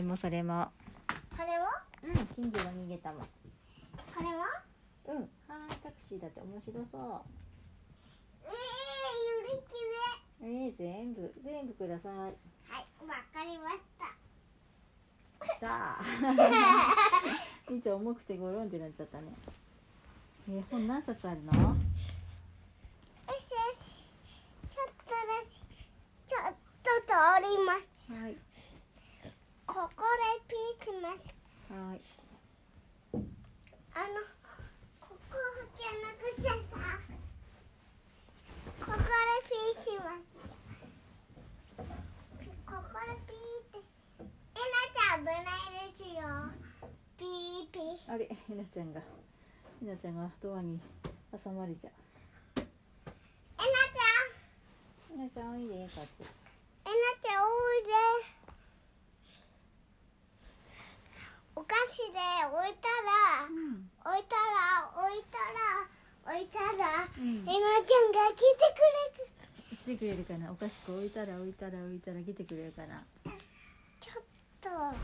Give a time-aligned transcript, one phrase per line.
[0.00, 0.68] れもそれも。
[1.36, 1.66] これも
[2.02, 3.20] うん近所が逃げたもん。
[3.20, 3.28] こ
[4.18, 4.32] れも
[5.08, 5.16] うん。
[5.16, 7.24] はーいタクシーだって面白そ
[8.44, 8.50] えー、
[9.44, 9.76] ゆりき
[10.40, 10.48] れ。
[10.48, 12.12] うえー、全部全部ください。
[12.12, 12.32] はい
[13.06, 14.06] わかりました。
[15.60, 16.02] さあ
[17.68, 19.34] みーちゃん重くてゴロンってなっちゃったね。
[20.48, 23.92] えー、本何冊あるのよしよし
[24.74, 25.52] ちょっとだし
[26.26, 27.12] ちょっと通
[27.44, 27.80] ります
[28.22, 28.36] はい
[29.66, 31.18] ここでピーします
[31.70, 32.02] はい。
[33.12, 34.20] あの
[35.00, 35.38] ここ
[35.78, 36.74] じゃなくちゃさ
[38.80, 39.02] ここで
[39.48, 40.22] ピーします
[42.40, 43.86] ピここでピーって。
[44.18, 46.18] えなちゃん危ないですよ。
[47.16, 48.12] ピーピー。
[48.12, 49.00] あれひなちゃんが。
[49.78, 50.80] ひなちゃんがドアに
[51.32, 51.92] 挟まれちゃう。
[52.56, 55.16] えなちゃん。
[55.16, 57.92] ひなちゃんおいでこっちゃんおいで
[61.54, 62.18] お菓子で
[62.48, 65.84] 置いたらうん置いたら置いたら
[66.24, 67.52] 置いたらうんえな
[67.84, 69.28] ちゃんが来てくれる
[69.76, 70.52] 来てくれるかな？
[70.52, 73.02] お菓子こう置いたら置いたら置いたら来てくれるかな？
[74.00, 74.22] ちょっ
[74.60, 74.96] と待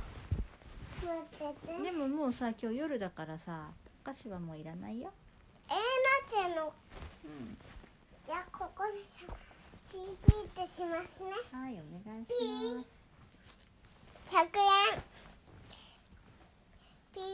[1.19, 1.83] ってて。
[1.83, 3.71] でももうさ今日夜だからさ
[4.03, 5.13] お菓子はもういらないよ。
[5.69, 5.79] えな
[6.31, 6.73] ちゃんの。
[7.25, 7.57] うん。
[8.27, 9.35] じゃあここでさ
[9.91, 11.33] ピーピーってしますね。
[11.53, 12.31] はいお願いし
[12.75, 12.87] ます。
[14.37, 14.47] 100円
[17.15, 17.25] ピー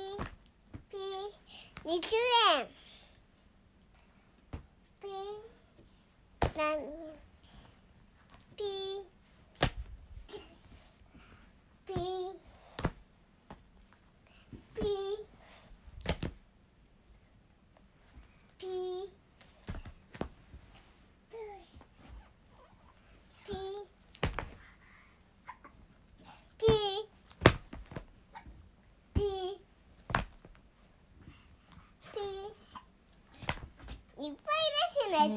[0.91, 1.01] ピー
[1.85, 2.01] 20
[2.59, 2.69] 円。
[5.03, 5.11] ピー
[6.57, 7.22] 何？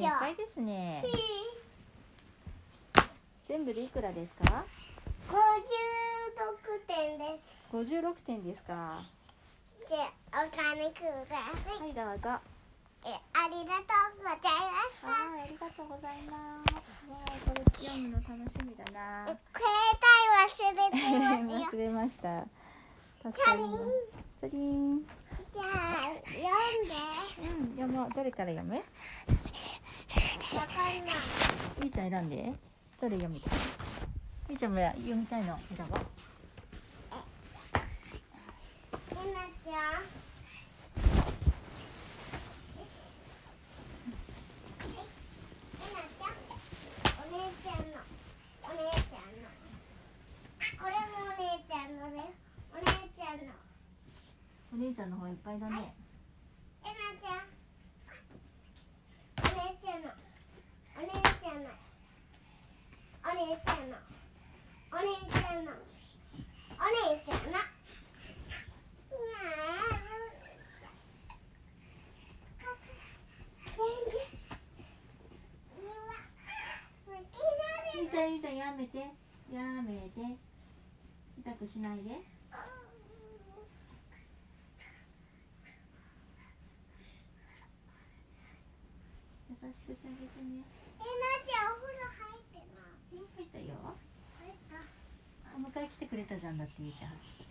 [0.02, 1.04] いっぱいですね。
[3.48, 4.66] 全部でいくらですか
[5.30, 5.36] ？56
[6.88, 7.76] 点です。
[7.76, 9.00] 56点ですか。
[9.88, 11.82] じゃあお金ください。
[11.82, 12.40] はいどうぞ。
[13.06, 15.08] えありがとうございました。
[15.08, 17.06] はいありがとうございます。
[17.08, 19.28] わあこれ読むの楽しみだな。
[19.28, 19.38] 携
[19.94, 22.46] 帯忘れてます 忘よれました。
[23.22, 23.78] 助チャリン。
[24.42, 25.06] チャリン。
[25.54, 25.66] じゃあ
[26.26, 26.42] 読
[26.82, 27.52] んで。
[27.52, 28.10] うん読もう。
[28.10, 28.84] どれから読む？
[30.56, 32.54] みーちゃん選んで。
[33.02, 33.54] どれ読みたい？
[34.48, 36.00] みーちゃんも読みたいの選ぼう
[39.12, 40.02] えなちゃん。
[45.74, 46.32] えなちゃん
[47.20, 48.00] お姉ちゃんの。
[54.72, 55.36] お姉ちゃんのこれ
[78.66, 80.38] やめてやめて
[81.38, 82.12] 痛くしないで。
[89.50, 90.64] 優しくしてあげてね。
[95.56, 97.45] お迎え来てくれたじゃんだって言ってはる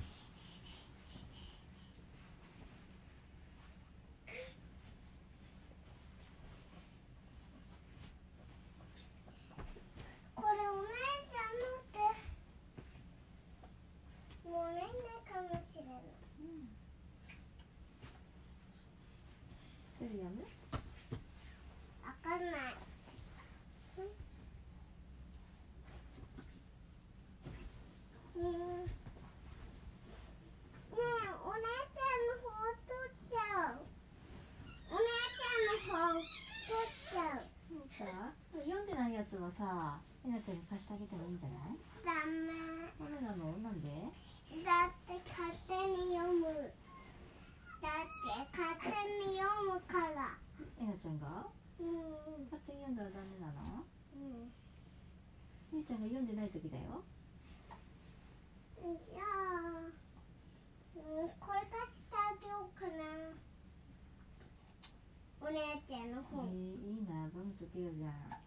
[65.87, 66.49] ちゃんの本。
[66.49, 68.41] えー、いいな、読むとけよじゃあ。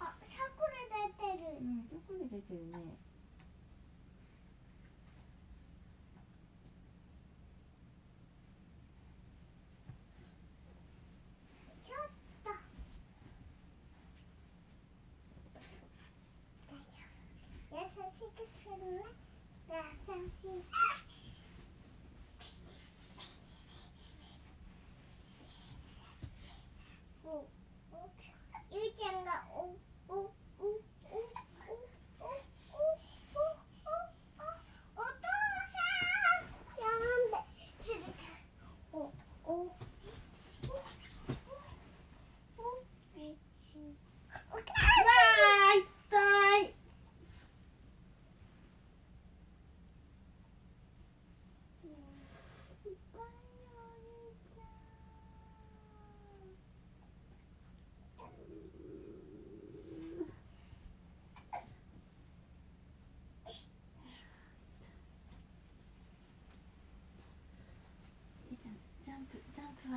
[0.00, 0.42] あ、さ
[0.92, 1.56] 出てる。
[1.60, 2.96] うん、さくら出てるね。
[17.76, 19.04] 優しくするね
[19.68, 19.76] 優
[20.30, 21.05] しい。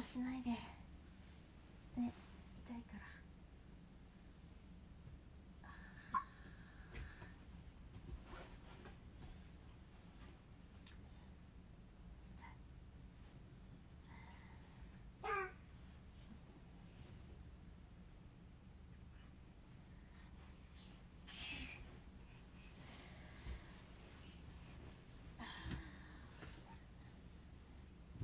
[0.09, 0.49] しないで。
[0.49, 2.13] ね
[2.65, 3.09] 痛いから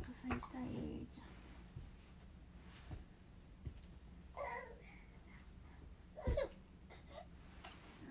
[0.02, 1.26] 傘痛いじゃん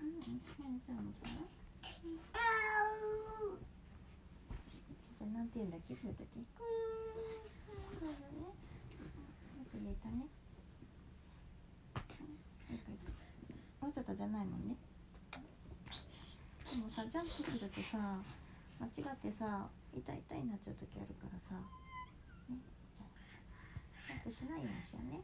[0.01, 6.61] うん、じゃあもさじゃあなんて言うんだっけそういう時そ
[8.05, 10.29] うだねよく言えたね
[11.97, 12.37] うん
[12.69, 12.99] よく言っ
[13.81, 14.77] たわざとじゃないもんね
[16.69, 18.21] でもさジャンプするとさ
[18.77, 21.57] 間違ってさ痛い痛いになっちゃう時あるからさ
[22.49, 22.61] ね
[24.05, 25.23] ジャンプしないようにしようね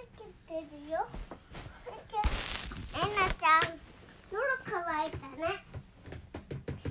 [0.00, 1.06] 持ってるよ。
[2.94, 3.60] えなちゃん
[4.32, 5.64] 喉乾いたね。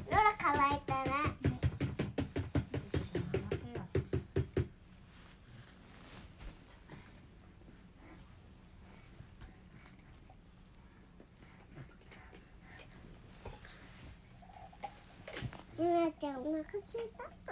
[0.10, 1.10] 喉乾いたね。
[15.80, 17.00] えなちゃんお腹すい
[17.46, 17.49] た？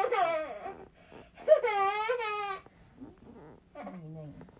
[0.09, 0.29] 開。
[4.13, 4.58] 何？